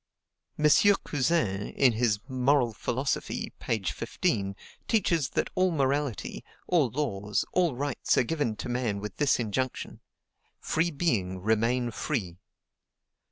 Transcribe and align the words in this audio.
M. 0.57 0.65
Cousin, 1.03 1.67
in 1.67 1.93
his 1.93 2.17
"Moral 2.27 2.73
Philosophy," 2.73 3.53
page 3.59 3.91
15, 3.91 4.55
teaches 4.87 5.29
that 5.29 5.51
all 5.53 5.69
morality, 5.69 6.43
all 6.65 6.89
laws, 6.89 7.45
all 7.53 7.75
rights 7.75 8.17
are 8.17 8.23
given 8.23 8.55
to 8.55 8.67
man 8.67 8.99
with 8.99 9.17
this 9.17 9.39
injunction: 9.39 9.99
"FREE 10.59 10.89
BEING, 10.89 11.37
REMAIN 11.41 11.91
FREE." 11.91 12.39